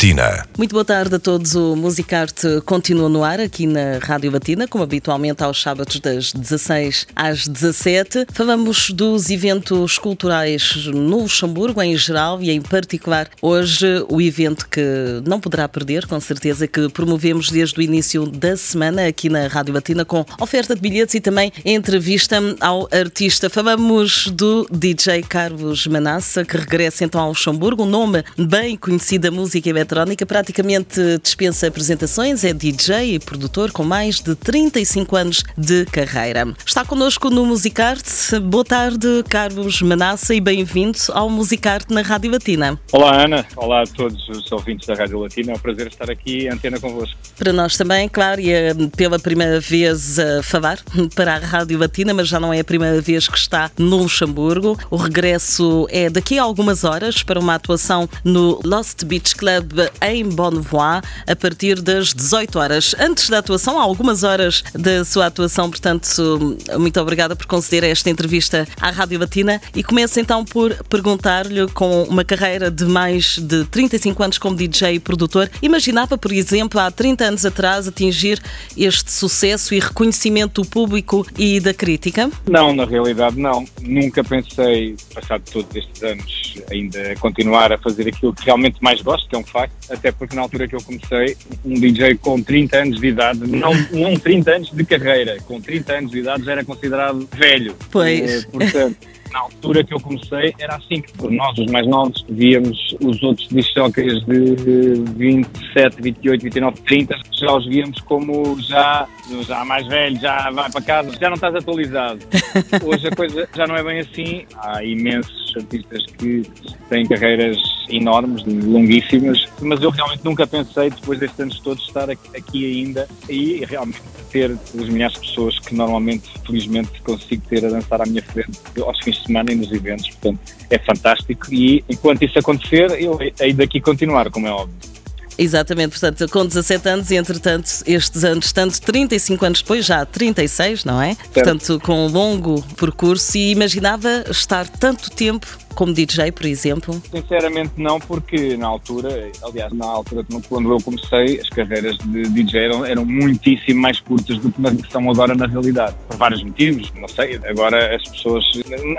Batina. 0.00 0.46
Muito 0.56 0.72
boa 0.72 0.84
tarde 0.84 1.14
a 1.16 1.18
todos. 1.18 1.54
O 1.54 1.76
Musicarte 1.76 2.62
continua 2.64 3.06
no 3.06 3.22
ar 3.22 3.38
aqui 3.38 3.66
na 3.66 3.98
Rádio 4.00 4.30
Batina, 4.30 4.66
como 4.66 4.82
habitualmente 4.82 5.42
aos 5.42 5.60
sábados 5.60 6.00
das 6.00 6.32
16 6.32 7.06
às 7.14 7.46
17. 7.46 8.26
Falamos 8.32 8.90
dos 8.92 9.28
eventos 9.28 9.98
culturais 9.98 10.86
no 10.86 11.20
Luxemburgo 11.20 11.82
em 11.82 11.94
geral 11.98 12.40
e 12.40 12.50
em 12.50 12.62
particular 12.62 13.28
hoje 13.42 13.86
o 14.08 14.22
evento 14.22 14.66
que 14.70 14.80
não 15.26 15.38
poderá 15.38 15.68
perder, 15.68 16.06
com 16.06 16.18
certeza, 16.18 16.66
que 16.66 16.88
promovemos 16.88 17.50
desde 17.50 17.78
o 17.78 17.82
início 17.82 18.24
da 18.24 18.56
semana 18.56 19.06
aqui 19.06 19.28
na 19.28 19.48
Rádio 19.48 19.74
Batina 19.74 20.06
com 20.06 20.24
oferta 20.40 20.74
de 20.74 20.80
bilhetes 20.80 21.14
e 21.14 21.20
também 21.20 21.52
entrevista 21.62 22.38
ao 22.58 22.88
artista. 22.90 23.50
Falamos 23.50 24.28
do 24.28 24.66
DJ 24.70 25.22
Carlos 25.24 25.86
Manassa, 25.86 26.42
que 26.42 26.56
regressa 26.56 27.04
então 27.04 27.20
ao 27.20 27.28
Luxemburgo, 27.28 27.82
um 27.82 27.86
nome 27.86 28.24
bem 28.38 28.78
conhecido 28.78 29.28
da 29.28 29.30
música 29.30 29.68
eletrónica, 29.90 30.24
praticamente 30.24 31.18
dispensa 31.20 31.66
apresentações, 31.66 32.44
é 32.44 32.52
DJ 32.52 33.16
e 33.16 33.18
produtor 33.18 33.72
com 33.72 33.82
mais 33.82 34.20
de 34.20 34.36
35 34.36 35.16
anos 35.16 35.44
de 35.58 35.84
carreira. 35.86 36.54
Está 36.64 36.84
connosco 36.84 37.28
no 37.28 37.44
Musicarte. 37.44 38.38
Boa 38.40 38.64
tarde, 38.64 39.24
Carlos 39.28 39.82
Manassa, 39.82 40.32
e 40.32 40.40
bem-vindo 40.40 40.98
ao 41.12 41.28
Musicarte 41.28 41.92
na 41.92 42.02
Rádio 42.02 42.30
Latina. 42.30 42.78
Olá, 42.92 43.24
Ana. 43.24 43.44
Olá 43.56 43.82
a 43.82 43.86
todos 43.86 44.28
os 44.28 44.50
ouvintes 44.52 44.86
da 44.86 44.94
Rádio 44.94 45.18
Latina. 45.18 45.52
É 45.52 45.54
um 45.56 45.58
prazer 45.58 45.88
estar 45.88 46.08
aqui 46.08 46.44
em 46.44 46.50
antena 46.50 46.78
convosco. 46.78 47.18
Para 47.36 47.52
nós 47.52 47.76
também, 47.76 48.08
claro, 48.08 48.40
e 48.40 48.52
é 48.52 48.72
pela 48.96 49.18
primeira 49.18 49.58
vez 49.58 50.18
a 50.18 50.42
falar 50.42 50.78
para 51.16 51.34
a 51.34 51.38
Rádio 51.38 51.78
Latina, 51.78 52.14
mas 52.14 52.28
já 52.28 52.38
não 52.38 52.54
é 52.54 52.60
a 52.60 52.64
primeira 52.64 53.00
vez 53.00 53.26
que 53.26 53.38
está 53.38 53.70
no 53.76 53.96
Luxemburgo. 53.96 54.78
O 54.88 54.96
regresso 54.96 55.86
é 55.90 56.08
daqui 56.08 56.38
a 56.38 56.42
algumas 56.42 56.84
horas 56.84 57.22
para 57.24 57.40
uma 57.40 57.56
atuação 57.56 58.08
no 58.24 58.60
Lost 58.64 59.04
Beach 59.04 59.34
Club 59.34 59.79
em 60.02 60.24
Bonnevoie 60.24 61.00
a 61.26 61.36
partir 61.36 61.80
das 61.80 62.12
18 62.12 62.58
horas. 62.58 62.94
Antes 62.98 63.28
da 63.28 63.38
atuação, 63.38 63.78
há 63.78 63.82
algumas 63.82 64.22
horas 64.22 64.62
da 64.74 65.04
sua 65.04 65.26
atuação, 65.26 65.70
portanto, 65.70 66.56
muito 66.78 67.00
obrigada 67.00 67.36
por 67.36 67.46
conceder 67.46 67.84
esta 67.84 68.10
entrevista 68.10 68.66
à 68.80 68.90
Rádio 68.90 69.18
Latina 69.18 69.60
e 69.74 69.82
começo 69.82 70.18
então 70.18 70.44
por 70.44 70.74
perguntar-lhe, 70.84 71.68
com 71.68 72.02
uma 72.04 72.24
carreira 72.24 72.70
de 72.70 72.84
mais 72.84 73.38
de 73.38 73.64
35 73.64 74.22
anos 74.22 74.38
como 74.38 74.56
DJ 74.56 74.94
e 74.94 75.00
produtor, 75.00 75.50
imaginava, 75.62 76.16
por 76.18 76.32
exemplo, 76.32 76.80
há 76.80 76.90
30 76.90 77.24
anos 77.24 77.46
atrás 77.46 77.86
atingir 77.86 78.40
este 78.76 79.10
sucesso 79.10 79.74
e 79.74 79.78
reconhecimento 79.80 80.62
do 80.62 80.68
público 80.68 81.26
e 81.38 81.60
da 81.60 81.72
crítica? 81.72 82.30
Não, 82.48 82.74
na 82.74 82.84
realidade 82.84 83.38
não. 83.38 83.64
Nunca 83.80 84.22
pensei, 84.24 84.96
passado 85.14 85.42
todos 85.50 85.74
estes 85.74 86.02
anos, 86.02 86.39
ainda 86.70 87.14
continuar 87.16 87.72
a 87.72 87.78
fazer 87.78 88.08
aquilo 88.08 88.32
que 88.32 88.44
realmente 88.44 88.82
mais 88.82 89.00
gosto, 89.02 89.28
que 89.28 89.34
é 89.34 89.38
um 89.38 89.44
facto, 89.44 89.74
até 89.90 90.10
porque 90.12 90.34
na 90.34 90.42
altura 90.42 90.68
que 90.68 90.74
eu 90.74 90.82
comecei, 90.82 91.36
um 91.64 91.74
DJ 91.74 92.16
com 92.16 92.42
30 92.42 92.76
anos 92.76 93.00
de 93.00 93.06
idade, 93.06 93.40
não, 93.40 93.72
não 93.92 94.14
30 94.16 94.50
anos 94.50 94.70
de 94.70 94.84
carreira, 94.84 95.38
com 95.46 95.60
30 95.60 95.92
anos 95.92 96.10
de 96.10 96.18
idade 96.18 96.44
já 96.44 96.52
era 96.52 96.64
considerado 96.64 97.28
velho. 97.32 97.74
Pois. 97.90 98.44
Eh, 98.44 98.46
portanto, 98.50 98.96
na 99.32 99.40
altura 99.40 99.84
que 99.84 99.94
eu 99.94 100.00
comecei 100.00 100.54
era 100.58 100.76
assim, 100.76 101.00
que 101.00 101.12
por 101.14 101.30
nós, 101.30 101.56
os 101.58 101.70
mais 101.70 101.86
novos, 101.86 102.24
víamos 102.28 102.96
os 103.00 103.22
outros 103.22 103.48
discjockeys 103.48 104.24
de 104.26 105.02
27, 105.16 106.02
28, 106.02 106.42
29, 106.42 106.80
30, 106.82 107.16
já 107.32 107.52
os 107.52 107.66
víamos 107.66 108.00
como 108.00 108.60
já, 108.60 109.06
já 109.46 109.64
mais 109.64 109.86
velho, 109.86 110.18
já 110.20 110.50
vai 110.50 110.70
para 110.70 110.82
casa, 110.82 111.16
já 111.20 111.28
não 111.28 111.34
estás 111.34 111.54
atualizado. 111.54 112.20
Hoje 112.84 113.08
a 113.08 113.16
coisa 113.16 113.48
já 113.54 113.66
não 113.66 113.76
é 113.76 113.82
bem 113.82 114.00
assim. 114.00 114.44
Há 114.56 114.84
imensos 114.84 115.54
artistas 115.56 116.04
que 116.18 116.42
têm 116.88 117.06
carreiras 117.06 117.56
enormes, 117.88 118.44
longuíssimas, 118.44 119.46
mas 119.60 119.82
eu 119.82 119.90
realmente 119.90 120.24
nunca 120.24 120.46
pensei, 120.46 120.90
depois 120.90 121.18
destes 121.18 121.40
anos 121.40 121.60
todos, 121.60 121.86
estar 121.86 122.08
aqui 122.10 122.84
ainda 122.84 123.08
e 123.28 123.64
realmente 123.64 124.00
ter 124.30 124.50
os 124.50 124.88
milhares 124.88 125.14
de 125.14 125.20
pessoas 125.28 125.58
que 125.58 125.74
normalmente, 125.74 126.30
felizmente, 126.46 127.00
consigo 127.02 127.42
ter 127.48 127.64
a 127.64 127.68
dançar 127.68 128.00
à 128.00 128.06
minha 128.06 128.22
frente 128.22 128.58
aos 128.80 128.98
fins 129.02 129.19
de 129.20 129.26
semana 129.26 129.52
e 129.52 129.54
nos 129.54 129.70
eventos. 129.72 130.08
Portanto, 130.10 130.40
é 130.68 130.78
fantástico 130.78 131.52
e 131.52 131.84
enquanto 131.88 132.22
isso 132.22 132.38
acontecer, 132.38 132.90
eu 133.00 133.18
hei 133.40 133.52
daqui 133.52 133.80
continuar, 133.80 134.30
como 134.30 134.46
é 134.46 134.50
óbvio. 134.50 134.90
Exatamente, 135.38 135.98
portanto, 135.98 136.28
com 136.28 136.44
17 136.44 136.88
anos 136.88 137.10
e 137.10 137.16
entretanto 137.16 137.66
estes 137.86 138.24
anos, 138.24 138.52
tanto 138.52 138.78
35 138.82 139.46
anos 139.46 139.62
depois, 139.62 139.86
já 139.86 140.04
36, 140.04 140.84
não 140.84 141.00
é? 141.00 141.14
Certo. 141.14 141.30
Portanto, 141.32 141.80
com 141.82 142.06
um 142.06 142.08
longo 142.08 142.62
percurso 142.76 143.38
e 143.38 143.50
imaginava 143.50 144.24
estar 144.28 144.68
tanto 144.68 145.10
tempo 145.10 145.46
como 145.80 145.94
DJ, 145.94 146.30
por 146.32 146.44
exemplo? 146.44 147.02
Sinceramente 147.10 147.72
não, 147.78 147.98
porque 147.98 148.54
na 148.54 148.66
altura, 148.66 149.32
aliás, 149.42 149.72
na 149.72 149.86
altura 149.86 150.26
quando 150.46 150.70
eu 150.70 150.78
comecei, 150.82 151.40
as 151.40 151.48
carreiras 151.48 151.96
de 151.96 152.24
DJ 152.24 152.66
eram, 152.66 152.84
eram 152.84 153.06
muitíssimo 153.06 153.80
mais 153.80 153.98
curtas 153.98 154.36
do 154.36 154.52
que 154.52 154.92
são 154.92 155.10
agora 155.10 155.34
na 155.34 155.46
realidade. 155.46 155.96
Por 156.06 156.18
vários 156.18 156.42
motivos, 156.42 156.92
não 157.00 157.08
sei, 157.08 157.40
agora 157.48 157.96
as 157.96 158.02
pessoas... 158.10 158.44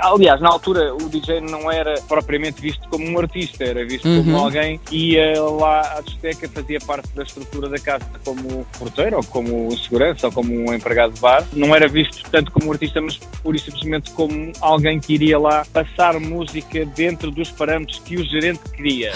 Aliás, 0.01 0.41
na 0.41 0.49
altura 0.49 0.95
o 0.95 1.07
DJ 1.07 1.41
não 1.41 1.71
era 1.71 2.01
propriamente 2.07 2.59
visto 2.59 2.89
como 2.89 3.07
um 3.07 3.19
artista, 3.19 3.63
era 3.63 3.85
visto 3.85 4.07
uhum. 4.07 4.23
como 4.23 4.37
alguém 4.37 4.79
que 4.83 5.11
ia 5.11 5.39
lá 5.39 5.81
à 5.97 6.01
discoteca, 6.01 6.49
fazia 6.49 6.79
parte 6.79 7.09
da 7.13 7.21
estrutura 7.21 7.69
da 7.69 7.77
casa 7.77 8.05
como 8.25 8.65
porteiro, 8.79 9.17
ou 9.17 9.23
como 9.23 9.77
segurança, 9.77 10.25
ou 10.25 10.33
como 10.33 10.51
um 10.51 10.73
empregado 10.73 11.13
de 11.13 11.21
bar. 11.21 11.45
Não 11.53 11.75
era 11.75 11.87
visto 11.87 12.27
tanto 12.31 12.51
como 12.51 12.69
um 12.69 12.71
artista, 12.71 12.99
mas 12.99 13.17
pura 13.17 13.55
e 13.55 13.59
simplesmente 13.59 14.09
como 14.13 14.51
alguém 14.59 14.99
que 14.99 15.13
iria 15.13 15.37
lá 15.37 15.63
passar 15.71 16.19
música 16.19 16.70
música 16.71 16.85
dentro 16.85 17.29
dos 17.29 17.51
parâmetros 17.51 17.99
que 17.99 18.15
o 18.15 18.23
gerente 18.23 18.61
queria. 18.73 19.11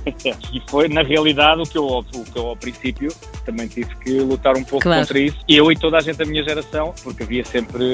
e 0.52 0.62
foi, 0.68 0.88
na 0.88 1.02
realidade, 1.02 1.60
o 1.60 1.64
que, 1.64 1.76
eu, 1.76 1.84
o 1.86 2.04
que 2.04 2.36
eu, 2.36 2.46
ao 2.46 2.56
princípio, 2.56 3.12
também 3.44 3.68
tive 3.68 3.94
que 3.96 4.10
lutar 4.20 4.56
um 4.56 4.64
pouco 4.64 4.82
claro. 4.82 5.02
contra 5.02 5.18
isso. 5.18 5.36
Eu 5.48 5.70
e 5.70 5.76
toda 5.76 5.98
a 5.98 6.00
gente 6.00 6.16
da 6.16 6.24
minha 6.24 6.42
geração, 6.42 6.94
porque 7.02 7.22
havia 7.22 7.44
sempre. 7.44 7.84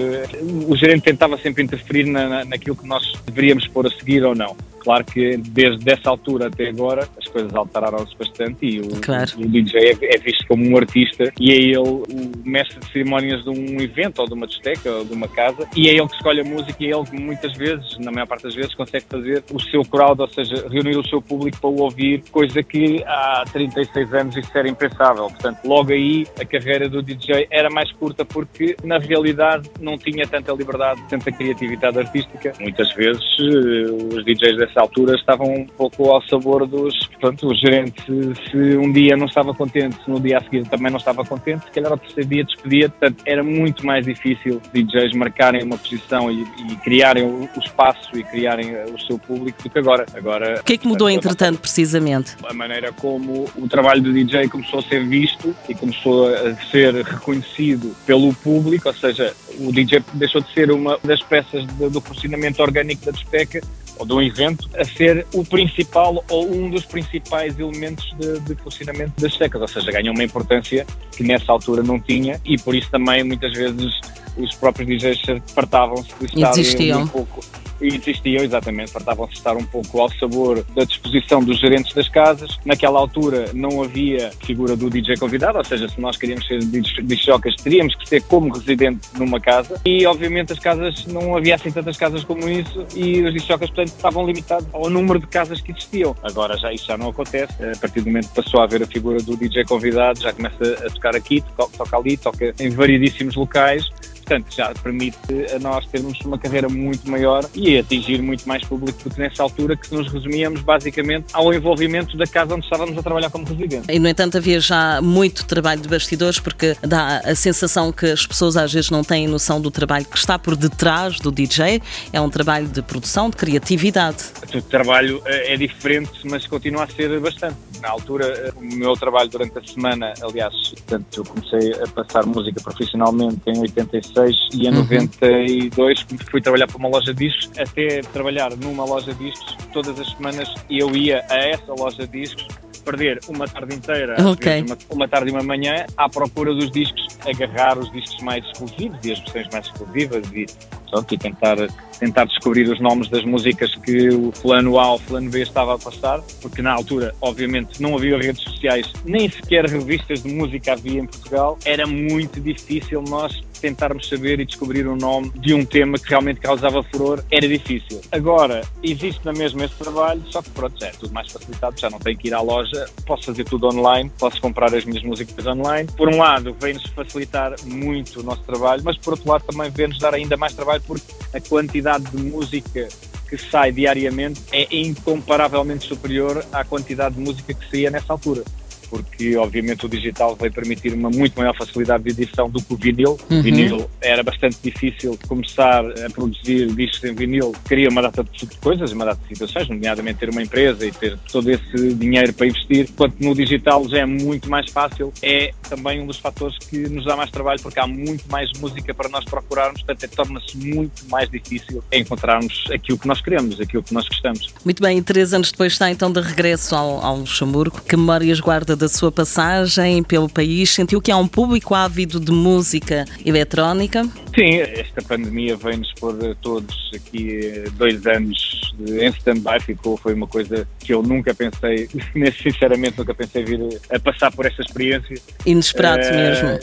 O 0.68 0.76
gerente 0.76 1.02
tentava 1.02 1.36
sempre 1.38 1.62
interferir 1.62 2.04
na, 2.04 2.44
naquilo 2.44 2.76
que 2.76 2.86
nós 2.86 3.12
deveríamos 3.26 3.66
pôr 3.68 3.86
a 3.86 3.90
seguir 3.90 4.24
ou 4.24 4.34
não. 4.34 4.56
Claro 4.80 5.04
que 5.04 5.36
desde 5.36 5.90
essa 5.90 6.10
altura 6.10 6.48
até 6.48 6.68
agora 6.68 7.08
as 7.18 7.28
coisas 7.28 7.54
alteraram-se 7.54 8.16
bastante 8.16 8.66
e 8.66 8.80
o, 8.80 9.00
claro. 9.00 9.30
o 9.38 9.46
DJ 9.46 9.80
é, 9.80 10.14
é, 10.14 10.18
visto 10.18 10.46
como 10.48 10.66
um 10.66 10.76
artista 10.76 11.32
e 11.38 11.52
é 11.52 11.56
ele 11.56 11.78
o 11.78 12.04
mestre 12.44 12.80
de 12.80 12.92
cerimónias 12.92 13.44
de 13.44 13.50
um 13.50 13.80
evento 13.80 14.20
ou 14.20 14.26
de 14.26 14.34
uma 14.34 14.46
discoteca 14.46 14.90
ou 14.90 15.04
de 15.04 15.12
uma 15.12 15.28
casa 15.28 15.68
e 15.76 15.88
é 15.88 15.92
ele 15.92 16.08
que 16.08 16.16
escolhe 16.16 16.40
a 16.40 16.44
música 16.44 16.76
e 16.80 16.86
é 16.86 16.96
ele 16.96 17.04
que 17.04 17.20
muitas 17.20 17.56
vezes, 17.56 17.98
na 17.98 18.10
maior 18.10 18.26
parte 18.26 18.44
das 18.44 18.54
vezes, 18.54 18.74
consegue 18.74 19.04
fazer 19.08 19.44
o 19.52 19.60
seu 19.60 19.82
crowd, 19.82 20.20
ou 20.20 20.28
seja, 20.28 20.66
reunir 20.68 20.96
o 20.96 21.06
seu 21.06 21.20
público 21.20 21.58
para 21.60 21.70
o 21.70 21.82
ouvir, 21.82 22.22
coisa 22.30 22.62
que 22.62 23.02
há 23.04 23.44
36 23.52 24.14
anos 24.14 24.36
isso 24.36 24.50
era 24.54 24.68
impensável. 24.68 25.26
Portanto, 25.26 25.58
logo 25.64 25.92
aí 25.92 26.26
a 26.40 26.44
carreira 26.44 26.88
do 26.88 27.02
DJ 27.02 27.46
era 27.50 27.70
mais 27.70 27.90
curta 27.92 28.24
porque 28.24 28.76
na 28.82 28.98
realidade 28.98 29.70
não 29.80 29.98
tinha 29.98 30.26
tanta 30.26 30.52
liberdade, 30.52 31.00
tanta 31.08 31.30
criatividade 31.30 31.98
artística. 31.98 32.52
Muitas 32.60 32.92
vezes 32.94 33.22
eh, 33.40 34.16
os 34.16 34.24
DJs 34.24 34.60
nessa 34.70 34.80
altura 34.80 35.16
estavam 35.16 35.52
um 35.52 35.66
pouco 35.66 36.10
ao 36.10 36.22
sabor 36.22 36.66
dos. 36.66 37.06
Portanto, 37.08 37.48
o 37.48 37.54
gerente, 37.54 38.02
se 38.50 38.76
um 38.76 38.90
dia 38.92 39.16
não 39.16 39.26
estava 39.26 39.52
contente, 39.52 39.96
se 40.02 40.10
no 40.10 40.20
dia 40.20 40.38
a 40.38 40.42
seguir 40.42 40.66
também 40.66 40.90
não 40.90 40.98
estava 40.98 41.24
contente, 41.24 41.64
se 41.64 41.70
calhar 41.70 41.92
ao 41.92 41.98
terceiro 41.98 42.28
dia 42.28 42.44
despedia. 42.44 42.88
Portanto, 42.88 43.22
era 43.26 43.42
muito 43.42 43.84
mais 43.84 44.06
difícil 44.06 44.60
DJs 44.72 45.14
marcarem 45.14 45.62
uma 45.64 45.76
posição 45.76 46.30
e, 46.30 46.42
e 46.70 46.76
criarem 46.76 47.24
o, 47.24 47.48
o, 47.54 47.60
espaço 47.60 48.10
e 48.14 48.22
criarem 48.22 48.74
o 48.84 48.98
seu 49.00 49.18
público 49.18 49.62
do 49.62 49.70
que 49.70 49.78
agora. 49.78 50.06
agora 50.14 50.60
o 50.60 50.64
que 50.64 50.74
é 50.74 50.76
que 50.76 50.86
mudou, 50.86 51.10
entretanto, 51.10 51.58
precisamente? 51.58 52.36
A 52.44 52.54
maneira 52.54 52.92
como 52.92 53.46
o 53.56 53.68
trabalho 53.68 54.02
do 54.02 54.12
DJ 54.12 54.48
começou 54.48 54.80
a 54.80 54.82
ser 54.82 55.04
visto 55.06 55.54
e 55.68 55.74
começou 55.74 56.28
a 56.28 56.54
ser 56.70 56.94
reconhecido 57.04 57.94
pelo 58.06 58.32
público, 58.34 58.88
ou 58.88 58.94
seja, 58.94 59.34
o 59.58 59.72
DJ 59.72 60.02
deixou 60.14 60.40
de 60.40 60.52
ser 60.52 60.70
uma 60.70 60.98
das 61.02 61.22
peças 61.22 61.64
do 61.66 62.00
funcionamento 62.00 62.62
orgânico 62.62 63.04
da 63.04 63.12
discoteca 63.12 63.60
ou 64.00 64.06
de 64.06 64.12
um 64.14 64.22
evento 64.22 64.68
a 64.78 64.84
ser 64.84 65.26
o 65.34 65.44
principal 65.44 66.24
ou 66.30 66.50
um 66.50 66.70
dos 66.70 66.86
principais 66.86 67.58
elementos 67.58 68.14
de, 68.18 68.40
de 68.40 68.54
funcionamento 68.54 69.12
das 69.20 69.34
secas, 69.34 69.60
ou 69.60 69.68
seja, 69.68 69.92
ganham 69.92 70.14
uma 70.14 70.24
importância 70.24 70.86
que 71.14 71.22
nessa 71.22 71.52
altura 71.52 71.82
não 71.82 72.00
tinha 72.00 72.40
e 72.44 72.56
por 72.58 72.74
isso 72.74 72.90
também 72.90 73.22
muitas 73.22 73.52
vezes 73.52 74.00
os 74.36 74.54
próprios 74.54 74.88
DJs 74.88 75.42
fartavam-se 75.54 76.08
de 76.18 76.24
estar 76.24 76.96
um 76.96 77.06
pouco 77.06 77.40
e 77.80 77.96
existiam, 77.96 78.44
exatamente, 78.44 78.90
fartavam-se 78.90 79.34
estar 79.34 79.56
um 79.56 79.64
pouco 79.64 80.00
ao 80.00 80.10
sabor 80.12 80.64
da 80.74 80.84
disposição 80.84 81.42
dos 81.42 81.58
gerentes 81.58 81.94
das 81.94 82.08
casas. 82.08 82.58
Naquela 82.64 82.98
altura 82.98 83.50
não 83.54 83.82
havia 83.82 84.30
figura 84.44 84.76
do 84.76 84.90
DJ 84.90 85.16
convidado, 85.16 85.58
ou 85.58 85.64
seja, 85.64 85.88
se 85.88 86.00
nós 86.00 86.16
queríamos 86.16 86.46
ser 86.46 86.58
DJs, 86.58 87.56
teríamos 87.62 87.94
que 87.94 88.08
ser 88.08 88.22
como 88.24 88.52
residente 88.52 89.08
numa 89.16 89.40
casa. 89.40 89.80
E 89.84 90.06
obviamente 90.06 90.52
as 90.52 90.58
casas, 90.58 91.06
não 91.06 91.36
havia 91.36 91.54
assim 91.54 91.70
tantas 91.70 91.96
casas 91.96 92.22
como 92.22 92.48
isso 92.48 92.84
e 92.94 93.22
os 93.22 93.32
DJs, 93.32 93.58
portanto, 93.58 93.89
estavam 93.96 94.26
limitados 94.26 94.66
ao 94.72 94.88
número 94.88 95.18
de 95.18 95.26
casas 95.26 95.60
que 95.60 95.72
existiam. 95.72 96.16
Agora 96.22 96.56
já 96.56 96.72
isso 96.72 96.86
já 96.86 96.96
não 96.96 97.10
acontece, 97.10 97.52
a 97.62 97.76
partir 97.76 98.00
do 98.00 98.06
momento 98.06 98.28
que 98.28 98.42
passou 98.42 98.60
a 98.60 98.64
haver 98.64 98.82
a 98.82 98.86
figura 98.86 99.22
do 99.22 99.36
DJ 99.36 99.64
convidado, 99.64 100.20
já 100.20 100.32
começa 100.32 100.86
a 100.86 100.90
tocar 100.90 101.14
aqui, 101.14 101.42
toca, 101.56 101.76
toca 101.76 101.96
ali, 101.96 102.16
toca 102.16 102.54
em 102.58 102.70
variedíssimos 102.70 103.36
locais 103.36 103.90
bastante, 104.30 104.56
já 104.56 104.72
permite 104.74 105.18
a 105.54 105.58
nós 105.58 105.84
termos 105.86 106.18
uma 106.20 106.38
carreira 106.38 106.68
muito 106.68 107.10
maior 107.10 107.44
e 107.54 107.78
atingir 107.78 108.22
muito 108.22 108.46
mais 108.48 108.62
público 108.64 109.02
do 109.02 109.14
que 109.14 109.20
nessa 109.20 109.42
altura 109.42 109.76
que 109.76 109.92
nos 109.92 110.10
resumíamos 110.12 110.60
basicamente 110.60 111.26
ao 111.32 111.52
envolvimento 111.52 112.16
da 112.16 112.26
casa 112.26 112.54
onde 112.54 112.64
estávamos 112.64 112.96
a 112.96 113.02
trabalhar 113.02 113.30
como 113.30 113.44
residente. 113.44 113.90
E 113.90 113.98
no 113.98 114.08
entanto 114.08 114.36
havia 114.38 114.60
já 114.60 115.00
muito 115.02 115.44
trabalho 115.44 115.80
de 115.80 115.88
bastidores 115.88 116.38
porque 116.38 116.76
dá 116.82 117.18
a 117.18 117.34
sensação 117.34 117.92
que 117.92 118.06
as 118.06 118.26
pessoas 118.26 118.56
às 118.56 118.72
vezes 118.72 118.90
não 118.90 119.02
têm 119.02 119.26
noção 119.26 119.60
do 119.60 119.70
trabalho 119.70 120.04
que 120.04 120.16
está 120.16 120.38
por 120.38 120.54
detrás 120.54 121.18
do 121.18 121.32
DJ. 121.32 121.82
É 122.12 122.20
um 122.20 122.30
trabalho 122.30 122.68
de 122.68 122.82
produção, 122.82 123.30
de 123.30 123.36
criatividade. 123.36 124.18
O 124.54 124.62
trabalho 124.62 125.20
é 125.24 125.56
diferente, 125.56 126.12
mas 126.24 126.46
continua 126.46 126.84
a 126.84 126.86
ser 126.86 127.18
bastante. 127.20 127.56
Na 127.80 127.90
altura, 127.90 128.52
o 128.56 128.62
meu 128.62 128.92
trabalho 128.94 129.28
durante 129.30 129.58
a 129.58 129.62
semana, 129.62 130.12
aliás, 130.22 130.54
portanto, 130.70 131.06
eu 131.16 131.24
comecei 131.24 131.72
a 131.82 131.88
passar 131.88 132.26
música 132.26 132.60
profissionalmente 132.60 133.40
em 133.46 133.58
86 133.58 134.36
e 134.52 134.66
em 134.66 134.70
uhum. 134.70 134.82
92 134.82 136.06
fui 136.30 136.40
trabalhar 136.40 136.66
para 136.66 136.76
uma 136.76 136.88
loja 136.88 137.14
de 137.14 137.26
discos, 137.26 137.50
até 137.58 138.00
trabalhar 138.12 138.54
numa 138.56 138.84
loja 138.84 139.14
de 139.14 139.30
discos, 139.30 139.56
todas 139.72 139.98
as 139.98 140.08
semanas 140.10 140.52
eu 140.68 140.94
ia 140.94 141.24
a 141.28 141.36
essa 141.36 141.72
loja 141.72 142.06
de 142.06 142.20
discos 142.20 142.46
perder 142.80 143.20
uma 143.28 143.46
tarde 143.46 143.74
inteira, 143.74 144.16
okay. 144.30 144.62
uma, 144.62 144.76
uma, 144.90 145.08
tarde 145.08 145.30
e 145.30 145.32
uma 145.32 145.42
manhã, 145.42 145.86
à 145.96 146.08
procura 146.08 146.54
dos 146.54 146.70
discos, 146.70 147.06
agarrar 147.26 147.78
os 147.78 147.90
discos 147.92 148.22
mais 148.22 148.44
exclusivos 148.46 148.98
e 149.04 149.12
as 149.12 149.18
versões 149.20 149.48
mais 149.52 149.66
exclusivas 149.66 150.26
e, 150.32 150.46
pronto, 150.90 151.14
e 151.14 151.18
tentar, 151.18 151.56
tentar 152.00 152.24
descobrir 152.24 152.66
os 152.68 152.80
nomes 152.80 153.08
das 153.08 153.24
músicas 153.24 153.74
que 153.76 154.08
o 154.08 154.32
plano 154.32 154.78
A 154.78 154.92
ou 154.92 155.00
plano 155.00 155.30
B 155.30 155.42
estava 155.42 155.74
a 155.74 155.78
passar, 155.78 156.20
porque 156.40 156.62
na 156.62 156.72
altura, 156.72 157.14
obviamente, 157.20 157.80
não 157.80 157.94
havia 157.94 158.18
redes 158.18 158.42
sociais, 158.42 158.90
nem 159.04 159.28
sequer 159.28 159.66
revistas 159.66 160.22
de 160.22 160.32
música 160.32 160.72
havia 160.72 161.00
em 161.00 161.06
Portugal, 161.06 161.58
era 161.64 161.86
muito 161.86 162.40
difícil 162.40 163.02
nós 163.02 163.42
tentarmos 163.60 164.08
saber 164.08 164.40
e 164.40 164.46
descobrir 164.46 164.86
o 164.86 164.96
nome 164.96 165.30
de 165.36 165.54
um 165.54 165.64
tema 165.64 165.98
que 165.98 166.08
realmente 166.08 166.40
causava 166.40 166.82
furor, 166.82 167.22
era 167.30 167.46
difícil. 167.46 168.00
Agora, 168.10 168.62
existe 168.82 169.24
na 169.24 169.32
mesma 169.32 169.64
esse 169.64 169.74
trabalho, 169.74 170.22
só 170.30 170.42
que 170.42 170.50
pronto, 170.50 170.78
já 170.78 170.86
é 170.86 170.90
tudo 170.90 171.12
mais 171.12 171.30
facilitado, 171.30 171.78
já 171.78 171.90
não 171.90 171.98
tenho 171.98 172.18
que 172.18 172.28
ir 172.28 172.34
à 172.34 172.40
loja, 172.40 172.86
posso 173.06 173.24
fazer 173.24 173.44
tudo 173.44 173.68
online, 173.68 174.10
posso 174.18 174.40
comprar 174.40 174.74
as 174.74 174.84
minhas 174.84 175.02
músicas 175.02 175.46
online. 175.46 175.88
Por 175.96 176.08
um 176.08 176.18
lado, 176.18 176.56
vem-nos 176.60 176.84
facilitar 176.86 177.54
muito 177.64 178.20
o 178.20 178.22
nosso 178.22 178.42
trabalho, 178.42 178.82
mas 178.84 178.96
por 178.96 179.14
outro 179.14 179.30
lado 179.30 179.44
também 179.44 179.70
vem-nos 179.70 179.98
dar 179.98 180.14
ainda 180.14 180.36
mais 180.36 180.54
trabalho 180.54 180.82
porque 180.86 181.12
a 181.34 181.40
quantidade 181.40 182.04
de 182.10 182.22
música 182.22 182.88
que 183.28 183.38
sai 183.38 183.70
diariamente 183.70 184.40
é 184.50 184.66
incomparavelmente 184.74 185.86
superior 185.86 186.44
à 186.52 186.64
quantidade 186.64 187.14
de 187.14 187.20
música 187.20 187.54
que 187.54 187.70
saía 187.70 187.90
nessa 187.90 188.12
altura 188.12 188.42
porque 188.90 189.36
obviamente 189.36 189.86
o 189.86 189.88
digital 189.88 190.34
vai 190.34 190.50
permitir 190.50 190.92
uma 190.92 191.08
muito 191.08 191.38
maior 191.38 191.56
facilidade 191.56 192.02
de 192.02 192.10
edição 192.10 192.50
do 192.50 192.60
que 192.60 192.74
o 192.74 192.76
vinil. 192.76 193.16
Uhum. 193.30 193.38
O 193.38 193.42
vinil 193.42 193.90
era 194.00 194.22
bastante 194.22 194.58
difícil 194.62 195.18
começar 195.28 195.84
a 195.84 196.10
produzir 196.10 196.66
discos 196.74 197.04
em 197.04 197.14
vinil, 197.14 197.54
queria 197.66 197.88
uma 197.88 198.02
data 198.02 198.24
de 198.24 198.46
coisas, 198.58 198.92
uma 198.92 199.04
data 199.04 199.20
de 199.22 199.28
situações, 199.28 199.68
nomeadamente 199.68 200.18
ter 200.18 200.30
uma 200.30 200.42
empresa 200.42 200.84
e 200.84 200.90
ter 200.90 201.16
todo 201.30 201.50
esse 201.50 201.94
dinheiro 201.94 202.32
para 202.32 202.46
investir, 202.46 202.88
enquanto 202.90 203.20
no 203.20 203.34
digital 203.34 203.88
já 203.88 203.98
é 203.98 204.06
muito 204.06 204.50
mais 204.50 204.70
fácil, 204.70 205.12
é 205.22 205.52
também 205.68 206.00
um 206.00 206.06
dos 206.06 206.18
fatores 206.18 206.58
que 206.58 206.76
nos 206.88 207.04
dá 207.04 207.16
mais 207.16 207.30
trabalho 207.30 207.60
porque 207.62 207.78
há 207.78 207.86
muito 207.86 208.24
mais 208.30 208.50
música 208.58 208.92
para 208.92 209.08
nós 209.08 209.24
procurarmos, 209.24 209.82
portanto 209.82 210.10
torna-se 210.16 210.56
muito 210.56 211.08
mais 211.08 211.30
difícil 211.30 211.82
encontrarmos 211.92 212.64
aquilo 212.72 212.98
que 212.98 213.06
nós 213.06 213.20
queremos, 213.20 213.60
aquilo 213.60 213.82
que 213.82 213.94
nós 213.94 214.08
gostamos. 214.08 214.52
Muito 214.64 214.82
bem, 214.82 214.98
e 214.98 215.02
três 215.02 215.32
anos 215.32 215.52
depois 215.52 215.72
está 215.72 215.90
então 215.90 216.10
de 216.10 216.20
regresso 216.20 216.74
ao, 216.74 217.04
ao 217.04 217.16
Luxemburgo. 217.16 217.80
Que 217.80 217.96
memórias 217.96 218.40
guarda 218.40 218.74
da 218.80 218.88
sua 218.88 219.12
passagem 219.12 220.02
pelo 220.02 220.28
país? 220.28 220.70
Sentiu 220.70 221.00
que 221.02 221.12
há 221.12 221.16
um 221.16 221.28
público 221.28 221.74
ávido 221.74 222.18
de 222.18 222.32
música 222.32 223.04
eletrónica? 223.24 224.02
Sim, 224.34 224.56
esta 224.58 225.02
pandemia 225.02 225.54
vem-nos 225.56 225.92
pôr 225.94 226.16
todos 226.40 226.90
aqui 226.94 227.64
dois 227.76 228.06
anos 228.06 228.74
em 228.80 229.08
stand-by. 229.08 229.60
Ficou, 229.60 229.98
foi 229.98 230.14
uma 230.14 230.26
coisa 230.26 230.66
que 230.78 230.94
eu 230.94 231.02
nunca 231.02 231.34
pensei, 231.34 231.88
sinceramente, 232.42 232.98
nunca 232.98 233.14
pensei 233.14 233.44
vir 233.44 233.60
a 233.90 233.98
passar 233.98 234.32
por 234.32 234.46
esta 234.46 234.62
experiência. 234.62 235.20
Inesperado 235.44 236.06
uh, 236.06 236.16
mesmo. 236.16 236.58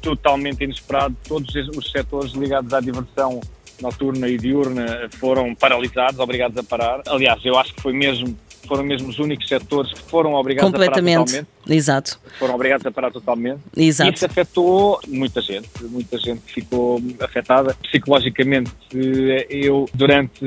Totalmente 0.00 0.62
inesperado. 0.62 1.16
Todos 1.26 1.52
os 1.76 1.90
setores 1.90 2.32
ligados 2.32 2.72
à 2.72 2.80
diversão 2.80 3.40
noturna 3.82 4.28
e 4.28 4.36
diurna 4.36 5.08
foram 5.18 5.54
paralisados, 5.54 6.20
obrigados 6.20 6.56
a 6.56 6.62
parar. 6.62 7.02
Aliás, 7.08 7.44
eu 7.44 7.58
acho 7.58 7.74
que 7.74 7.82
foi 7.82 7.92
mesmo 7.92 8.36
foram 8.66 8.84
mesmo 8.84 9.08
os 9.08 9.18
únicos 9.18 9.48
setores 9.48 9.92
que 9.92 10.02
foram 10.02 10.34
obrigados 10.34 10.72
a 10.72 10.72
parar 10.72 10.86
totalmente. 10.86 11.46
Exato. 11.68 12.20
Foram 12.38 12.54
obrigados 12.54 12.86
a 12.86 12.90
parar 12.90 13.10
totalmente. 13.10 13.60
Exato. 13.76 14.12
Isso 14.12 14.26
afetou 14.26 15.00
muita 15.08 15.40
gente, 15.40 15.68
muita 15.82 16.18
gente 16.18 16.40
ficou 16.52 17.00
afetada. 17.20 17.76
Psicologicamente, 17.82 18.70
eu, 19.48 19.88
durante 19.94 20.44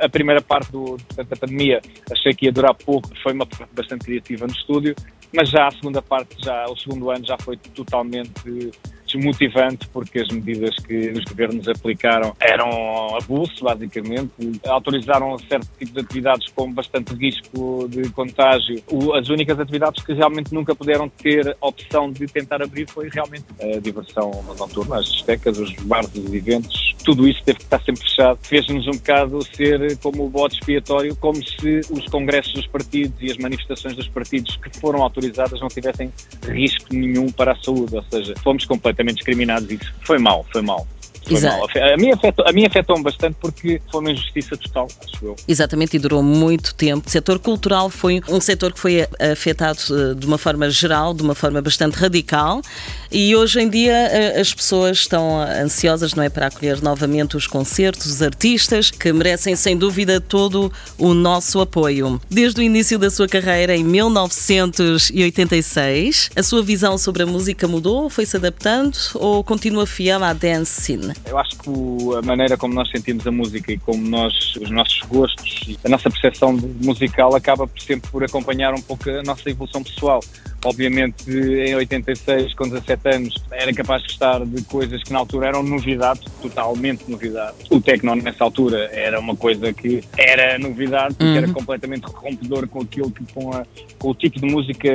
a 0.00 0.08
primeira 0.08 0.40
parte 0.40 0.72
do, 0.72 0.96
da 1.14 1.24
pandemia, 1.24 1.80
achei 2.10 2.34
que 2.34 2.46
ia 2.46 2.52
durar 2.52 2.74
pouco, 2.74 3.10
foi 3.22 3.32
uma 3.32 3.46
parte 3.46 3.74
bastante 3.74 4.04
criativa 4.04 4.46
no 4.46 4.52
estúdio, 4.52 4.94
mas 5.32 5.48
já 5.50 5.66
a 5.66 5.70
segunda 5.70 6.00
parte, 6.00 6.36
já 6.42 6.66
o 6.66 6.76
segundo 6.76 7.10
ano 7.10 7.24
já 7.24 7.36
foi 7.38 7.56
totalmente 7.56 8.72
desmotivante 9.06 9.86
porque 9.88 10.20
as 10.20 10.28
medidas 10.28 10.74
que 10.76 11.10
os 11.10 11.24
governos 11.24 11.68
aplicaram 11.68 12.34
eram 12.40 13.16
abuso, 13.16 13.62
basicamente. 13.62 14.30
Autorizaram 14.66 15.38
certo 15.38 15.68
tipo 15.78 15.92
de 15.92 16.00
atividades 16.00 16.48
com 16.52 16.72
bastante 16.72 17.14
risco 17.14 17.88
de 17.88 18.10
contágio. 18.10 18.82
As 19.14 19.28
únicas 19.28 19.58
atividades 19.58 20.04
que 20.04 20.12
realmente 20.12 20.52
nunca 20.52 20.74
puderam 20.74 21.08
ter 21.08 21.56
opção 21.60 22.10
de 22.10 22.26
tentar 22.26 22.62
abrir 22.62 22.88
foi 22.88 23.08
realmente 23.08 23.44
a 23.60 23.78
diversão 23.78 24.30
noturna, 24.58 24.98
as 24.98 25.06
discotecas, 25.06 25.58
os 25.58 25.72
bares, 25.82 26.14
os 26.14 26.32
eventos. 26.32 26.94
Tudo 27.04 27.28
isso 27.28 27.40
teve 27.44 27.58
que 27.58 27.64
estar 27.64 27.80
sempre 27.82 28.02
fechado. 28.02 28.38
Fez-nos 28.42 28.86
um 28.88 28.92
bocado 28.92 29.40
ser 29.54 29.96
como 29.98 30.26
o 30.26 30.28
bote 30.28 30.56
expiatório, 30.56 31.14
como 31.16 31.36
se 31.36 31.80
os 31.90 32.04
congressos 32.06 32.52
dos 32.52 32.66
partidos 32.66 33.16
e 33.20 33.30
as 33.30 33.36
manifestações 33.36 33.94
dos 33.94 34.08
partidos 34.08 34.56
que 34.56 34.80
foram 34.80 35.02
autorizadas 35.02 35.60
não 35.60 35.68
tivessem 35.68 36.12
risco 36.48 36.92
nenhum 36.92 37.30
para 37.30 37.52
a 37.52 37.56
saúde. 37.56 37.94
Ou 37.94 38.04
seja, 38.10 38.34
fomos 38.42 38.64
completamente 38.64 38.95
completamente 38.96 39.16
discriminados. 39.16 39.70
Isso 39.70 39.94
foi 40.00 40.18
mal, 40.18 40.44
foi 40.50 40.62
mal. 40.62 40.86
Exato. 41.30 41.66
A 41.78 41.96
mim 41.96 42.10
afetou, 42.10 42.44
a 42.46 42.52
mim 42.52 42.66
afetou-me 42.66 43.02
bastante 43.02 43.36
porque 43.40 43.80
foi 43.90 44.00
uma 44.00 44.10
injustiça 44.10 44.54
total, 44.56 44.88
acho 45.04 45.24
eu. 45.24 45.36
Exatamente, 45.48 45.96
e 45.96 45.98
durou 45.98 46.22
muito 46.22 46.74
tempo. 46.74 47.08
O 47.08 47.10
setor 47.10 47.38
cultural 47.38 47.88
foi 47.90 48.20
um 48.28 48.40
setor 48.40 48.72
que 48.72 48.80
foi 48.80 49.06
afetado 49.18 49.78
eh, 49.90 50.14
de 50.14 50.26
uma 50.26 50.38
forma 50.38 50.70
geral, 50.70 51.12
de 51.14 51.22
uma 51.22 51.34
forma 51.34 51.60
bastante 51.60 51.94
radical, 51.94 52.62
e 53.10 53.34
hoje 53.34 53.60
em 53.60 53.68
dia 53.68 53.92
eh, 53.92 54.40
as 54.40 54.54
pessoas 54.54 54.98
estão 54.98 55.40
ansiosas, 55.40 56.14
não 56.14 56.22
é, 56.22 56.28
para 56.28 56.46
acolher 56.46 56.80
novamente 56.82 57.36
os 57.36 57.46
concertos, 57.46 58.06
os 58.06 58.22
artistas, 58.22 58.90
que 58.90 59.12
merecem 59.12 59.54
sem 59.56 59.76
dúvida 59.76 60.20
todo 60.20 60.72
o 60.98 61.14
nosso 61.14 61.60
apoio. 61.60 62.20
Desde 62.30 62.60
o 62.60 62.62
início 62.62 62.98
da 62.98 63.10
sua 63.10 63.26
carreira, 63.26 63.74
em 63.76 63.84
1986, 63.84 66.30
a 66.36 66.42
sua 66.42 66.62
visão 66.62 66.98
sobre 66.98 67.22
a 67.22 67.26
música 67.26 67.66
mudou, 67.66 68.10
foi-se 68.10 68.36
adaptando 68.36 68.98
ou 69.14 69.42
continua 69.42 69.86
fiel 69.86 70.22
à 70.22 70.32
dance 70.32 70.82
scene? 70.82 71.15
Eu 71.24 71.38
acho 71.38 71.58
que 71.58 71.70
a 72.16 72.22
maneira 72.22 72.56
como 72.56 72.74
nós 72.74 72.90
sentimos 72.90 73.26
a 73.26 73.30
música 73.30 73.72
e 73.72 73.78
como 73.78 74.06
nós, 74.08 74.56
os 74.56 74.70
nossos 74.70 75.00
gostos 75.02 75.76
a 75.84 75.88
nossa 75.88 76.10
percepção 76.10 76.52
musical 76.82 77.34
acaba 77.34 77.68
sempre 77.78 78.10
por 78.10 78.22
acompanhar 78.22 78.74
um 78.74 78.82
pouco 78.82 79.08
a 79.10 79.22
nossa 79.22 79.48
evolução 79.50 79.82
pessoal. 79.82 80.20
Obviamente, 80.66 81.30
em 81.30 81.76
86, 81.76 82.52
com 82.54 82.68
17 82.68 83.08
anos, 83.08 83.34
era 83.52 83.72
capaz 83.72 84.02
de 84.02 84.08
gostar 84.08 84.44
de 84.44 84.62
coisas 84.64 85.00
que 85.00 85.12
na 85.12 85.20
altura 85.20 85.46
eram 85.46 85.62
novidade, 85.62 86.22
totalmente 86.42 87.08
novidade. 87.08 87.54
O 87.70 87.80
techno, 87.80 88.16
nessa 88.16 88.42
altura, 88.42 88.90
era 88.92 89.20
uma 89.20 89.36
coisa 89.36 89.72
que 89.72 90.02
era 90.18 90.58
novidade, 90.58 91.14
porque 91.14 91.30
uhum. 91.30 91.36
era 91.36 91.52
completamente 91.52 92.04
rompedor 92.06 92.66
com 92.66 92.80
aquilo 92.80 93.12
que, 93.12 93.32
com, 93.32 93.52
a, 93.52 93.64
com 93.96 94.10
o 94.10 94.14
tipo 94.14 94.40
de 94.40 94.46
música 94.46 94.90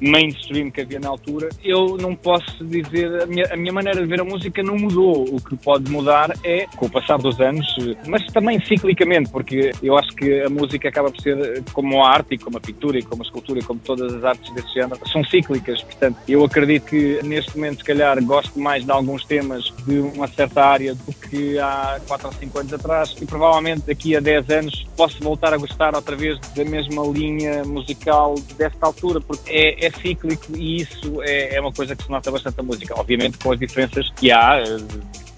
mainstream 0.00 0.70
que 0.70 0.82
havia 0.82 1.00
na 1.00 1.08
altura. 1.08 1.48
Eu 1.64 1.96
não 2.00 2.14
posso 2.14 2.64
dizer, 2.64 3.22
a 3.22 3.26
minha, 3.26 3.52
a 3.52 3.56
minha 3.56 3.72
maneira 3.72 4.00
de 4.00 4.06
ver 4.06 4.20
a 4.20 4.24
música 4.24 4.62
não 4.62 4.78
mudou. 4.78 5.24
O 5.34 5.40
que 5.40 5.56
pode 5.56 5.90
mudar 5.90 6.32
é 6.44 6.66
com 6.76 6.86
o 6.86 6.90
passar 6.90 7.18
dos 7.18 7.40
anos, 7.40 7.66
mas 8.06 8.24
também 8.26 8.64
ciclicamente, 8.64 9.28
porque 9.30 9.72
eu 9.82 9.98
acho 9.98 10.14
que 10.14 10.42
a 10.42 10.48
música 10.48 10.88
acaba 10.88 11.10
por 11.10 11.20
ser 11.20 11.64
como 11.72 12.04
a 12.04 12.10
arte, 12.10 12.36
e 12.36 12.38
como 12.38 12.58
a 12.58 12.60
pintura, 12.60 12.96
e 12.96 13.02
como 13.02 13.22
a 13.22 13.26
escultura, 13.26 13.58
e 13.58 13.62
como 13.62 13.80
todas 13.80 14.14
as 14.14 14.22
artes 14.22 14.54
desse 14.54 14.72
género 14.72 15.00
são 15.16 15.24
cíclicas, 15.24 15.82
portanto, 15.82 16.18
eu 16.28 16.44
acredito 16.44 16.84
que 16.84 17.20
neste 17.22 17.56
momento, 17.56 17.78
se 17.78 17.84
calhar, 17.84 18.22
gosto 18.22 18.58
mais 18.60 18.84
de 18.84 18.90
alguns 18.90 19.24
temas 19.24 19.72
de 19.86 19.98
uma 19.98 20.28
certa 20.28 20.62
área 20.62 20.94
do 20.94 21.12
que 21.12 21.58
há 21.58 21.98
4 22.06 22.26
ou 22.26 22.34
5 22.34 22.58
anos 22.58 22.72
atrás 22.74 23.16
e 23.20 23.24
provavelmente 23.24 23.84
daqui 23.86 24.14
a 24.14 24.20
10 24.20 24.50
anos 24.50 24.86
posso 24.94 25.18
voltar 25.22 25.54
a 25.54 25.56
gostar 25.56 25.94
outra 25.94 26.14
vez 26.14 26.38
da 26.54 26.64
mesma 26.66 27.02
linha 27.06 27.64
musical 27.64 28.34
desta 28.58 28.84
altura, 28.84 29.20
porque 29.20 29.50
é, 29.50 29.86
é 29.86 29.90
cíclico 29.90 30.54
e 30.54 30.82
isso 30.82 31.22
é, 31.22 31.56
é, 31.56 31.60
uma 31.60 31.72
coisa 31.72 31.96
que 31.96 32.04
se 32.04 32.10
nota 32.10 32.30
bastante 32.30 32.58
na 32.58 32.62
música, 32.62 32.94
obviamente 32.98 33.38
com 33.38 33.52
as 33.52 33.58
diferenças 33.58 34.10
que 34.16 34.30
há 34.30 34.58
eh, 34.58 34.76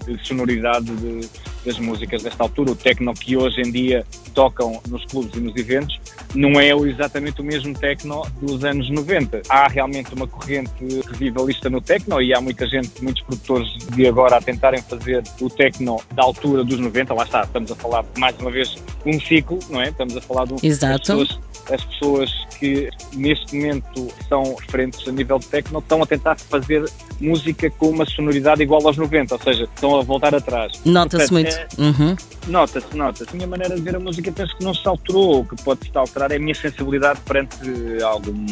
de 0.05 0.27
sonoridade 0.27 0.85
de, 0.85 1.29
das 1.65 1.79
músicas 1.79 2.23
desta 2.23 2.43
altura, 2.43 2.71
o 2.71 2.75
techno 2.75 3.13
que 3.13 3.37
hoje 3.37 3.61
em 3.61 3.71
dia 3.71 4.05
tocam 4.33 4.81
nos 4.87 5.05
clubes 5.05 5.35
e 5.35 5.39
nos 5.39 5.55
eventos, 5.55 5.99
não 6.35 6.59
é 6.59 6.69
exatamente 6.69 7.41
o 7.41 7.43
mesmo 7.43 7.73
techno 7.77 8.25
dos 8.41 8.63
anos 8.63 8.89
90. 8.89 9.41
Há 9.49 9.67
realmente 9.67 10.13
uma 10.13 10.27
corrente 10.27 10.71
revivalista 11.07 11.69
no 11.69 11.81
techno 11.81 12.21
e 12.21 12.33
há 12.33 12.41
muita 12.41 12.67
gente, 12.67 13.03
muitos 13.03 13.23
produtores 13.23 13.67
de 13.95 14.07
agora 14.07 14.37
a 14.37 14.41
tentarem 14.41 14.81
fazer 14.81 15.23
o 15.41 15.49
techno 15.49 16.01
da 16.13 16.23
altura 16.23 16.63
dos 16.63 16.79
90. 16.79 17.13
Lá 17.13 17.23
está, 17.23 17.41
estamos 17.41 17.71
a 17.71 17.75
falar 17.75 18.05
mais 18.17 18.37
uma 18.39 18.51
vez 18.51 18.75
um 19.05 19.19
ciclo, 19.19 19.59
não 19.69 19.81
é? 19.81 19.89
Estamos 19.89 20.15
a 20.15 20.21
falar 20.21 20.45
de 20.45 20.53
um. 20.53 20.57
Exato. 20.61 20.95
As 20.95 21.01
pessoas, 21.01 21.39
as 21.71 21.85
pessoas 21.85 22.47
que 22.59 22.89
neste 23.15 23.55
momento 23.55 24.07
são 24.27 24.55
referentes 24.55 25.07
a 25.07 25.11
nível 25.11 25.39
de 25.39 25.47
techno 25.47 25.79
estão 25.79 26.03
a 26.03 26.05
tentar 26.05 26.37
fazer 26.37 26.83
música 27.19 27.69
com 27.71 27.89
uma 27.89 28.05
sonoridade 28.05 28.61
igual 28.61 28.85
aos 28.85 28.97
90, 28.97 29.35
ou 29.35 29.41
seja, 29.41 29.63
estão 29.63 29.97
a 29.97 30.01
voltar 30.01 30.33
atrás. 30.35 30.73
Nota-se 30.85 31.31
muito. 31.31 31.53
É, 31.53 31.67
uhum. 31.77 32.15
Nota-se, 32.47 32.95
nota-se. 32.95 33.29
A 33.29 33.35
minha 33.35 33.47
maneira 33.47 33.75
de 33.75 33.81
ver 33.81 33.95
a 33.95 33.99
música 33.99 34.31
penso 34.31 34.55
que 34.57 34.63
não 34.63 34.73
se 34.73 34.87
alterou. 34.87 35.45
Que 35.45 35.55
pode 35.63 35.85
se 35.85 35.91
alterar 36.19 36.31
é 36.31 36.35
a 36.35 36.39
minha 36.39 36.55
sensibilidade 36.55 37.19
perante 37.21 37.57
algum, 38.03 38.45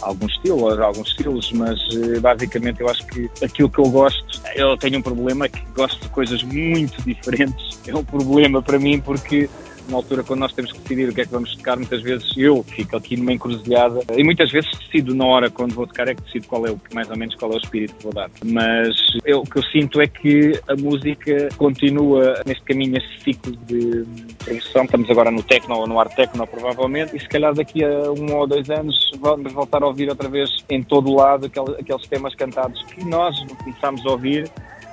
algum 0.00 0.26
estilo, 0.26 0.82
alguns 0.82 1.08
estilos, 1.08 1.52
mas 1.52 1.78
eh, 1.92 2.18
basicamente 2.18 2.80
eu 2.80 2.88
acho 2.88 3.06
que 3.06 3.30
aquilo 3.44 3.68
que 3.68 3.78
eu 3.78 3.90
gosto, 3.90 4.42
eu 4.54 4.76
tenho 4.76 4.98
um 4.98 5.02
problema 5.02 5.48
que 5.48 5.60
gosto 5.74 6.00
de 6.00 6.08
coisas 6.08 6.42
muito 6.42 7.02
diferentes. 7.02 7.78
É 7.86 7.94
um 7.94 8.04
problema 8.04 8.62
para 8.62 8.78
mim 8.78 9.00
porque 9.00 9.48
na 9.90 9.96
altura, 9.96 10.22
quando 10.22 10.40
nós 10.40 10.52
temos 10.52 10.72
que 10.72 10.78
decidir 10.78 11.08
o 11.08 11.14
que 11.14 11.20
é 11.20 11.24
que 11.24 11.32
vamos 11.32 11.54
tocar, 11.56 11.76
muitas 11.76 12.00
vezes 12.02 12.32
eu 12.36 12.62
fico 12.62 12.96
aqui 12.96 13.16
numa 13.16 13.32
encruzilhada 13.32 14.00
e 14.16 14.24
muitas 14.24 14.50
vezes 14.50 14.70
decido 14.78 15.14
na 15.14 15.26
hora, 15.26 15.50
quando 15.50 15.74
vou 15.74 15.86
tocar, 15.86 16.08
é 16.08 16.14
que 16.14 16.22
decido 16.22 16.46
qual 16.46 16.66
é 16.66 16.70
o, 16.70 16.80
mais 16.94 17.10
ou 17.10 17.16
menos 17.16 17.34
qual 17.34 17.52
é 17.52 17.54
o 17.54 17.58
espírito 17.58 17.94
que 17.96 18.04
vou 18.04 18.12
dar. 18.12 18.30
Mas 18.44 18.96
eu, 19.24 19.40
o 19.40 19.44
que 19.44 19.58
eu 19.58 19.62
sinto 19.64 20.00
é 20.00 20.06
que 20.06 20.58
a 20.68 20.76
música 20.76 21.48
continua 21.56 22.40
neste 22.46 22.62
caminho, 22.64 22.96
este 22.96 23.24
ciclo 23.24 23.56
de 23.66 24.04
produção. 24.44 24.84
Estamos 24.84 25.10
agora 25.10 25.30
no 25.30 25.42
techno 25.42 25.76
ou 25.76 25.86
no 25.86 25.98
art 25.98 26.14
techno, 26.14 26.46
provavelmente, 26.46 27.16
e 27.16 27.20
se 27.20 27.28
calhar 27.28 27.54
daqui 27.54 27.84
a 27.84 28.12
um 28.12 28.34
ou 28.34 28.46
dois 28.46 28.68
anos 28.70 29.10
vamos 29.20 29.52
voltar 29.52 29.82
a 29.82 29.86
ouvir 29.86 30.08
outra 30.08 30.28
vez 30.28 30.50
em 30.68 30.82
todo 30.82 31.10
o 31.10 31.16
lado 31.16 31.46
aqueles, 31.46 31.70
aqueles 31.78 32.06
temas 32.06 32.34
cantados 32.34 32.82
que 32.84 33.04
nós 33.04 33.36
começámos 33.62 34.04
a 34.06 34.10
ouvir 34.10 34.50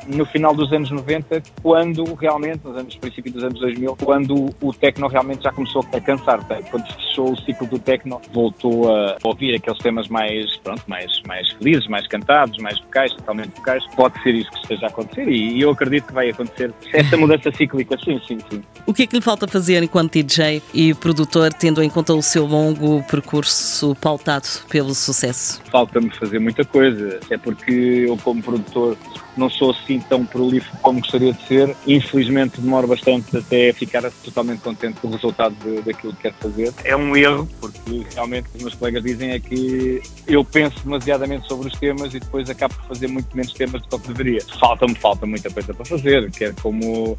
no 0.08 0.26
final 0.26 0.54
dos 0.54 0.72
anos 0.72 0.90
90, 0.90 1.44
quando 1.62 2.04
realmente, 2.16 2.62
nos 2.64 2.78
anos 2.78 2.96
princípio 2.96 3.32
dos 3.32 3.44
anos 3.44 3.60
2000, 3.60 3.98
quando 3.98 4.50
o 4.62 4.74
techno 4.74 5.08
realmente 5.08 5.44
já 5.44 5.52
começou 5.52 5.86
a 5.94 6.00
cansar, 6.00 6.44
tá? 6.48 6.60
quando 6.70 6.86
fechou 6.94 7.34
o 7.34 7.38
ciclo 7.42 7.68
do 7.68 7.80
techno, 7.80 8.22
voltou 8.34 8.92
a 8.92 9.18
ouvir 9.24 9.56
aqueles 9.56 9.80
temas 9.80 10.08
mais, 10.08 10.56
pronto, 10.58 10.84
mais, 10.88 11.22
mais 11.28 11.50
felizes, 11.54 11.88
mais 11.88 12.08
cantados, 12.08 12.58
mais 12.60 12.80
vocais, 12.80 13.14
totalmente 13.14 13.50
vocais. 13.56 13.84
Pode 13.96 14.22
ser 14.22 14.36
isso 14.36 14.50
que 14.52 14.60
esteja 14.60 14.86
a 14.86 14.90
acontecer 14.90 15.28
e, 15.28 15.58
e 15.58 15.62
eu 15.62 15.72
acredito 15.72 16.08
que 16.08 16.14
vai 16.14 16.30
acontecer 16.30 16.74
essa 16.94 17.18
mudança 17.18 17.52
cíclica, 17.52 17.98
sim, 18.04 18.20
sim, 18.28 18.38
sim. 18.50 18.62
O 18.86 18.94
que 18.94 19.04
é 19.04 19.08
que 19.08 19.16
lhe 19.16 19.22
falta 19.22 19.48
fazer 19.48 19.84
enquanto 19.84 20.14
DJ 20.14 20.62
e 20.74 20.94
produtor, 20.94 21.54
tendo 21.54 21.84
em 21.84 21.90
conta 21.90 22.14
o 22.14 22.22
seu 22.22 22.46
longo 22.46 23.04
percurso 23.04 23.96
pautado 23.96 24.48
pelo 24.70 24.94
sucesso? 24.94 25.62
Falta-me 25.70 26.10
fazer 26.10 26.40
muita 26.40 26.64
coisa, 26.64 27.20
é 27.30 27.38
porque 27.38 28.06
eu 28.08 28.18
como 28.18 28.42
produtor 28.42 28.98
não 29.40 29.50
sou 29.50 29.72
assim 29.72 30.00
tão 30.00 30.26
prolífico 30.26 30.78
como 30.82 31.00
gostaria 31.00 31.34
de 31.34 31.48
ser. 31.48 31.76
Infelizmente 31.86 32.60
demoro 32.60 32.88
bastante 32.88 33.38
até 33.38 33.72
ficar 33.74 34.10
totalmente 34.24 34.62
contente 34.62 35.00
com 35.00 35.08
o 35.08 35.12
resultado 35.12 35.56
de, 35.56 35.82
daquilo 35.82 36.14
que 36.14 36.24
quero 36.24 36.36
fazer. 36.36 36.74
É 36.84 36.96
um 36.96 37.16
erro, 37.16 37.48
porque 37.60 38.06
realmente 38.14 38.48
os 38.56 38.62
meus 38.62 38.76
colegas 38.76 39.04
dizem 39.04 39.32
é 39.32 39.40
que 39.40 40.02
eu 40.28 40.44
penso 40.44 40.80
demasiadamente 40.84 41.48
sobre 41.48 41.68
os 41.68 41.80
temas 41.80 42.14
e 42.14 42.20
depois 42.20 42.50
acabo 42.50 42.74
por 42.76 42.96
fazer 42.96 43.08
muito 43.08 43.36
menos 43.36 43.54
temas 43.54 43.82
do 43.84 44.00
que 44.00 44.08
deveria. 44.08 44.42
Falta-me, 44.60 44.96
falta 44.96 45.26
muita 45.26 45.50
coisa 45.50 45.74
para 45.74 45.86
fazer, 45.86 46.30
quer 46.32 46.54
como 46.56 47.18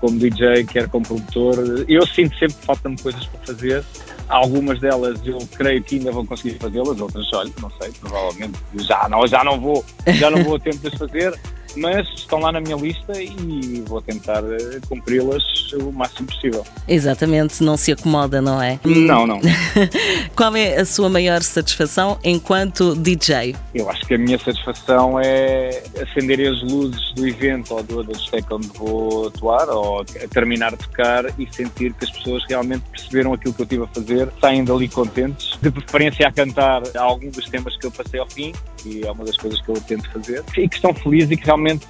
como 0.00 0.18
DJ, 0.18 0.64
quer 0.64 0.88
como 0.88 1.06
produtor. 1.06 1.84
Eu 1.88 2.06
sinto 2.06 2.36
sempre 2.38 2.54
que 2.54 2.66
faltam-me 2.66 2.98
coisas 2.98 3.24
para 3.26 3.40
fazer. 3.40 3.84
Algumas 4.28 4.80
delas 4.80 5.20
eu 5.24 5.38
creio 5.56 5.82
que 5.82 5.96
ainda 5.96 6.10
vou 6.10 6.26
conseguir 6.26 6.58
fazê-las, 6.58 7.00
outras, 7.00 7.32
olha, 7.32 7.52
não 7.60 7.70
sei, 7.80 7.92
provavelmente 8.00 8.58
já 8.74 9.08
não, 9.08 9.26
já 9.26 9.44
não 9.44 9.60
vou, 9.60 9.84
já 10.06 10.30
não 10.30 10.42
vou 10.42 10.56
a 10.56 10.58
tempo 10.58 10.78
de 10.78 10.88
as 10.88 10.94
fazer 10.94 11.38
mas 11.76 12.08
estão 12.14 12.38
lá 12.38 12.52
na 12.52 12.60
minha 12.60 12.76
lista 12.76 13.20
e 13.20 13.82
vou 13.86 14.00
tentar 14.00 14.42
eh, 14.44 14.80
cumpri-las 14.88 15.42
o 15.74 15.92
máximo 15.92 16.28
possível. 16.28 16.64
Exatamente, 16.88 17.62
não 17.62 17.76
se 17.76 17.92
acomoda, 17.92 18.40
não 18.40 18.62
é? 18.62 18.78
Não, 18.84 19.26
não. 19.26 19.40
Qual 20.34 20.54
é 20.56 20.76
a 20.76 20.84
sua 20.84 21.08
maior 21.08 21.42
satisfação 21.42 22.18
enquanto 22.22 22.94
DJ? 22.94 23.54
Eu 23.74 23.90
acho 23.90 24.06
que 24.06 24.14
a 24.14 24.18
minha 24.18 24.38
satisfação 24.38 25.18
é 25.20 25.82
acender 26.00 26.40
as 26.48 26.62
luzes 26.62 27.12
do 27.14 27.26
evento 27.26 27.74
ou 27.74 27.82
do, 27.82 28.02
do 28.02 28.12
discoteca 28.12 28.54
onde 28.54 28.68
vou 28.68 29.28
atuar 29.28 29.68
ou 29.68 30.04
terminar 30.30 30.72
de 30.72 30.78
tocar 30.78 31.24
e 31.38 31.48
sentir 31.52 31.92
que 31.94 32.04
as 32.04 32.10
pessoas 32.10 32.44
realmente 32.48 32.82
perceberam 32.90 33.32
aquilo 33.32 33.52
que 33.54 33.62
eu 33.62 33.64
estive 33.64 33.84
a 33.84 33.86
fazer, 33.88 34.28
saem 34.40 34.64
dali 34.64 34.88
contentes, 34.88 35.58
de 35.60 35.70
preferência 35.70 36.26
a 36.26 36.32
cantar 36.32 36.82
algum 36.96 37.30
dos 37.30 37.48
temas 37.48 37.76
que 37.76 37.86
eu 37.86 37.90
passei 37.90 38.20
ao 38.20 38.28
fim, 38.28 38.52
e 38.86 39.06
é 39.06 39.10
uma 39.10 39.24
das 39.24 39.36
coisas 39.36 39.60
que 39.60 39.68
eu 39.68 39.80
tento 39.80 40.10
fazer, 40.10 40.42
e 40.56 40.68
que 40.68 40.76
estão 40.76 40.94
felizes 40.94 41.30
e 41.30 41.36
que 41.36 41.44
realmente 41.44 41.86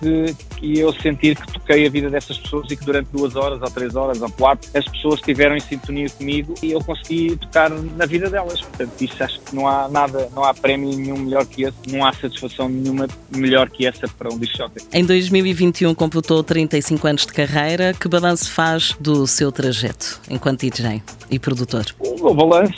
que 0.57 0.79
eu 0.79 0.93
sentir 0.95 1.37
que 1.37 1.53
toquei 1.53 1.87
a 1.87 1.91
vida 1.91 2.09
dessas 2.11 2.39
pessoas 2.39 2.71
e 2.71 2.77
que 2.77 2.85
durante 2.85 3.09
duas 3.13 3.37
horas 3.37 3.61
ou 3.61 3.71
três 3.71 3.95
horas 3.95 4.21
ou 4.21 4.31
quatro 4.31 4.69
as 4.75 4.85
pessoas 4.87 5.21
estiveram 5.21 5.57
em 5.57 5.61
sintonia 5.61 6.09
comigo 6.11 6.55
e 6.63 6.73
eu 6.73 6.83
consegui 6.83 7.37
tocar 7.37 7.71
na 7.71 8.07
vida 8.07 8.31
delas. 8.31 8.61
Portanto, 8.61 8.93
isso 9.01 9.23
acho 9.23 9.41
que 9.41 9.55
não 9.55 9.69
há 9.69 9.89
nada, 9.89 10.29
não 10.35 10.45
há 10.45 10.55
prémio 10.55 10.97
nenhum 10.97 11.19
melhor 11.19 11.45
que 11.47 11.65
esse, 11.65 11.77
não 11.89 12.05
há 12.05 12.13
satisfação 12.13 12.69
nenhuma 12.69 13.07
melhor 13.31 13.69
que 13.69 13.87
essa 13.87 14.09
para 14.09 14.33
um 14.33 14.39
disc 14.39 14.57
Em 14.93 15.05
2021 15.05 15.95
completou 15.95 16.43
35 16.43 17.07
anos 17.07 17.27
de 17.27 17.33
carreira. 17.33 17.93
Que 17.95 18.09
balanço 18.09 18.51
faz 18.51 18.97
do 19.01 19.27
seu 19.27 19.53
trajeto 19.53 20.21
enquanto 20.31 20.61
DJ 20.61 21.03
e 21.31 21.39
produtor? 21.39 21.85
O 21.99 22.35
balanço, 22.35 22.73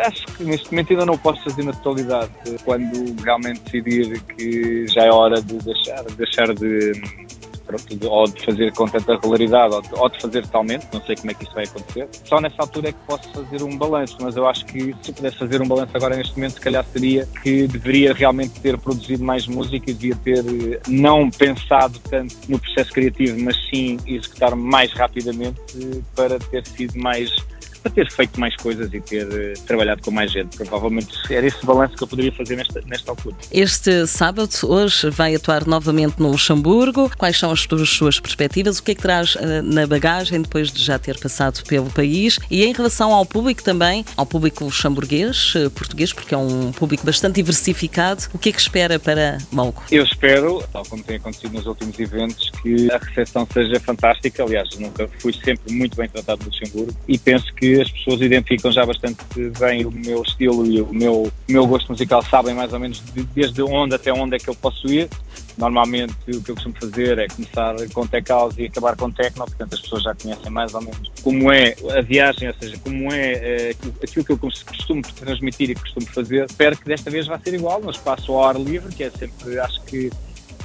acho 0.00 0.26
que 0.26 0.44
neste 0.44 0.70
momento 0.70 0.92
ainda 0.92 1.06
não 1.06 1.18
posso 1.18 1.42
fazer 1.44 1.64
na 1.64 1.72
totalidade. 1.72 2.30
Quando 2.64 3.22
realmente 3.22 3.60
decidir 3.60 4.20
que 4.22 4.86
já 4.88 5.04
é 5.04 5.10
hora 5.10 5.40
de 5.40 5.54
deixar 5.58 6.02
deixar 6.16 6.54
de, 6.54 6.92
pronto, 7.70 8.08
ou 8.08 8.24
de 8.26 8.44
fazer 8.44 8.72
com 8.72 8.86
tanta 8.86 9.14
regularidade 9.14 9.74
ou 9.74 9.82
de, 9.82 9.88
ou 9.92 10.08
de, 10.08 10.20
fazer 10.20 10.42
totalmente, 10.42 10.86
não 10.92 11.00
sei 11.02 11.16
como 11.16 11.30
é 11.30 11.34
que 11.34 11.44
isso 11.44 11.54
vai 11.54 11.64
acontecer. 11.64 12.08
Só 12.24 12.40
nessa 12.40 12.56
altura 12.58 12.88
é 12.88 12.92
que 12.92 12.98
posso 13.06 13.28
fazer 13.30 13.62
um 13.62 13.76
balanço, 13.76 14.16
mas 14.20 14.36
eu 14.36 14.46
acho 14.48 14.64
que 14.66 14.94
se 15.02 15.12
pudesse 15.12 15.38
fazer 15.38 15.62
um 15.62 15.68
balanço 15.68 15.92
agora 15.94 16.16
neste 16.16 16.34
momento, 16.34 16.54
se 16.54 16.60
calhar 16.60 16.84
seria 16.92 17.28
que 17.42 17.66
deveria 17.66 18.12
realmente 18.12 18.60
ter 18.60 18.76
produzido 18.78 19.24
mais 19.24 19.46
música 19.46 19.90
e 19.90 19.94
devia 19.94 20.16
ter 20.16 20.80
não 20.88 21.30
pensado 21.30 21.98
tanto 22.10 22.34
no 22.48 22.58
processo 22.58 22.92
criativo, 22.92 23.38
mas 23.40 23.56
sim 23.68 23.98
executar 24.06 24.54
mais 24.54 24.92
rapidamente 24.92 25.60
eh, 25.76 26.00
para 26.14 26.38
ter 26.38 26.66
sido 26.66 26.98
mais 26.98 27.30
para 27.82 27.90
ter 27.90 28.10
feito 28.10 28.38
mais 28.38 28.54
coisas 28.56 28.92
e 28.92 29.00
ter 29.00 29.26
uh, 29.26 29.60
trabalhado 29.66 30.02
com 30.02 30.10
mais 30.10 30.30
gente. 30.30 30.56
Provavelmente 30.56 31.10
era 31.30 31.46
esse 31.46 31.64
balanço 31.64 31.96
que 31.96 32.02
eu 32.02 32.08
poderia 32.08 32.32
fazer 32.32 32.56
nesta, 32.56 32.80
nesta 32.86 33.10
altura. 33.10 33.36
Este 33.50 34.06
sábado, 34.06 34.50
hoje, 34.64 35.10
vai 35.10 35.34
atuar 35.34 35.66
novamente 35.66 36.18
no 36.18 36.30
Luxemburgo. 36.30 37.10
Quais 37.16 37.38
são 37.38 37.50
as 37.50 37.60
suas 37.60 38.20
perspectivas? 38.20 38.78
O 38.78 38.82
que 38.82 38.92
é 38.92 38.94
que 38.94 39.02
traz 39.02 39.34
uh, 39.34 39.62
na 39.62 39.86
bagagem 39.86 40.42
depois 40.42 40.70
de 40.70 40.82
já 40.82 40.98
ter 40.98 41.18
passado 41.18 41.62
pelo 41.64 41.90
país? 41.90 42.38
E 42.50 42.64
em 42.64 42.72
relação 42.72 43.12
ao 43.12 43.24
público 43.24 43.62
também, 43.62 44.04
ao 44.16 44.26
público 44.26 44.64
luxemburguês, 44.64 45.54
uh, 45.54 45.70
português, 45.70 46.12
porque 46.12 46.34
é 46.34 46.38
um 46.38 46.72
público 46.72 47.04
bastante 47.04 47.36
diversificado, 47.36 48.24
o 48.32 48.38
que 48.38 48.50
é 48.50 48.52
que 48.52 48.60
espera 48.60 48.98
para 48.98 49.38
Malco? 49.50 49.82
Eu 49.90 50.04
espero, 50.04 50.62
tal 50.72 50.84
como 50.84 51.02
tem 51.02 51.16
acontecido 51.16 51.52
nos 51.54 51.66
últimos 51.66 51.98
eventos, 51.98 52.50
que 52.62 52.90
a 52.90 52.98
recepção 52.98 53.46
seja 53.52 53.80
fantástica. 53.80 54.42
Aliás, 54.42 54.68
nunca 54.78 55.08
fui 55.18 55.32
sempre 55.32 55.72
muito 55.72 55.96
bem 55.96 56.08
tratado 56.08 56.42
no 56.44 56.50
Luxemburgo 56.50 56.94
e 57.08 57.18
penso 57.18 57.52
que 57.54 57.69
as 57.80 57.90
pessoas 57.90 58.20
identificam 58.20 58.72
já 58.72 58.86
bastante 58.86 59.18
bem 59.58 59.84
o 59.84 59.90
meu 59.90 60.22
estilo 60.22 60.66
e 60.66 60.80
o 60.80 60.92
meu, 60.92 61.22
o 61.22 61.52
meu 61.52 61.66
gosto 61.66 61.90
musical, 61.90 62.22
sabem 62.22 62.54
mais 62.54 62.72
ou 62.72 62.78
menos 62.78 63.02
de, 63.12 63.22
desde 63.22 63.62
onde 63.62 63.94
até 63.94 64.12
onde 64.12 64.36
é 64.36 64.38
que 64.38 64.48
eu 64.48 64.54
posso 64.54 64.86
ir. 64.88 65.08
Normalmente 65.58 66.14
o 66.28 66.42
que 66.42 66.50
eu 66.50 66.54
costumo 66.54 66.74
fazer 66.80 67.18
é 67.18 67.28
começar 67.28 67.74
com 67.92 68.06
tech 68.06 68.26
house 68.30 68.56
e 68.56 68.64
acabar 68.64 68.96
com 68.96 69.10
techno, 69.10 69.44
portanto 69.44 69.74
as 69.74 69.80
pessoas 69.80 70.02
já 70.04 70.14
conhecem 70.14 70.50
mais 70.50 70.72
ou 70.72 70.80
menos 70.80 71.10
como 71.22 71.52
é 71.52 71.74
a 71.96 72.00
viagem, 72.00 72.48
ou 72.48 72.54
seja, 72.54 72.78
como 72.78 73.12
é, 73.12 73.32
é 73.32 73.70
aquilo 74.02 74.24
que 74.24 74.32
eu 74.32 74.38
costumo 74.38 75.02
transmitir 75.02 75.70
e 75.70 75.74
costumo 75.74 76.06
fazer. 76.06 76.46
Espero 76.46 76.78
que 76.78 76.86
desta 76.86 77.10
vez 77.10 77.26
vá 77.26 77.38
ser 77.38 77.54
igual, 77.54 77.80
no 77.80 77.90
espaço 77.90 78.32
ao 78.32 78.44
ar 78.44 78.58
livre, 78.58 78.94
que 78.94 79.04
é 79.04 79.10
sempre, 79.10 79.58
acho 79.58 79.82
que 79.82 80.10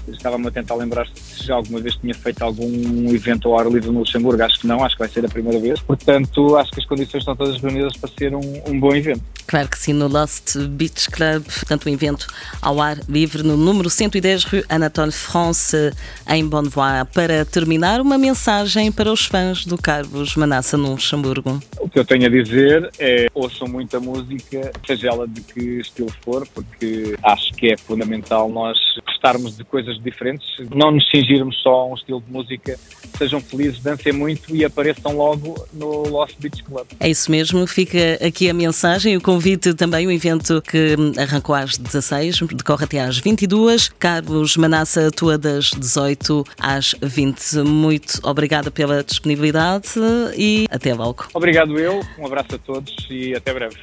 estava-me 0.08 0.48
a 0.48 0.52
tentar 0.52 0.76
lembrar 0.76 1.08
se 1.08 1.46
já 1.46 1.56
alguma 1.56 1.80
vez 1.80 1.96
tinha 1.96 2.14
feito 2.14 2.42
algum 2.44 3.14
evento 3.14 3.48
ao 3.50 3.60
ar 3.60 3.68
livre 3.68 3.92
no 3.92 4.00
Luxemburgo. 4.00 4.42
Acho 4.44 4.60
que 4.60 4.68
não, 4.68 4.84
acho 4.84 4.96
que 4.96 5.00
vai 5.00 5.10
ser 5.10 5.26
a 5.26 5.30
primeira 5.30 5.60
vez. 5.60 5.80
Portanto, 5.82 6.56
acho 6.58 6.72
que 6.72 6.80
as 6.80 6.86
condições 6.86 7.22
estão 7.22 7.36
todas 7.36 7.62
reunidas 7.62 7.96
para 7.98 8.10
ser 8.18 8.36
um, 8.36 8.62
um 8.68 8.80
bom 8.80 8.96
evento. 8.96 9.22
Claro 9.48 9.70
que 9.70 9.78
sim, 9.78 9.94
no 9.94 10.08
Lost 10.08 10.58
Beach 10.58 11.10
Club, 11.12 11.44
portanto, 11.44 11.88
um 11.88 11.94
evento 11.94 12.28
ao 12.62 12.82
ar 12.82 12.98
livre 13.08 13.44
no 13.44 13.56
número 13.56 13.90
110 13.90 14.44
Rue 14.44 14.66
Anatole 14.68 15.12
France, 15.12 15.94
em 16.28 16.48
Bonnevoie. 16.48 17.06
Para 17.14 17.46
terminar, 17.46 18.02
uma 18.02 18.18
mensagem 18.18 18.92
para 18.92 19.12
os 19.12 19.26
fãs 19.26 19.66
do 19.66 19.78
Carlos 19.78 20.36
Manassa 20.36 20.78
no 20.78 20.92
Luxemburgo. 20.92 21.62
O 21.80 21.88
que 21.88 22.00
eu 22.00 22.06
tenho 22.06 22.26
a 22.26 22.30
dizer 22.30 22.90
é 22.98 23.28
ouçam 23.34 23.68
muita 23.68 24.00
música, 24.00 24.72
seja 24.86 25.10
ela 25.10 25.28
de 25.28 25.42
que 25.42 25.80
estilo 25.80 26.12
for, 26.24 26.48
porque 26.48 27.16
acho 27.24 27.54
que 27.54 27.72
é 27.72 27.78
fundamental 27.78 28.50
nós 28.50 28.78
gostarmos 29.25 29.58
de 29.58 29.63
coisas 29.63 30.01
diferentes, 30.01 30.48
não 30.74 30.91
nos 30.91 31.10
cingirmos 31.10 31.60
só 31.62 31.70
a 31.70 31.86
um 31.88 31.96
estilo 31.96 32.22
de 32.22 32.32
música. 32.32 32.77
Sejam 33.17 33.41
felizes, 33.41 33.79
dancem 33.82 34.13
muito 34.13 34.55
e 34.55 34.63
apareçam 34.63 35.15
logo 35.15 35.67
no 35.74 36.08
Lost 36.08 36.36
Beach 36.39 36.63
Club. 36.63 36.86
É 37.00 37.10
isso 37.10 37.32
mesmo, 37.32 37.65
fica 37.65 37.98
aqui 38.25 38.50
a 38.50 38.53
mensagem, 38.53 39.17
o 39.17 39.22
convite 39.22 39.74
também, 39.74 40.05
o 40.05 40.12
evento 40.12 40.62
que 40.62 40.96
arrancou 41.17 41.55
às 41.55 41.77
16, 41.77 42.39
decorre 42.53 42.86
até 42.86 43.00
às 43.00 43.17
22. 43.17 43.89
Carlos 43.98 44.58
Manassa 44.58 45.08
atua 45.08 45.38
das 45.38 45.72
18 45.72 46.46
às 46.60 46.94
20. 47.01 47.58
Muito 47.65 48.20
obrigada 48.24 48.70
pela 48.70 49.03
disponibilidade 49.03 49.89
e 50.38 50.67
até 50.70 50.94
logo. 50.94 51.25
Obrigado 51.34 51.79
eu, 51.79 52.01
um 52.20 52.25
abraço 52.25 52.55
a 52.55 52.58
todos 52.58 52.94
e 53.10 53.34
até 53.34 53.53
breve. 53.53 53.77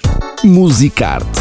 Musicarte 0.45 1.41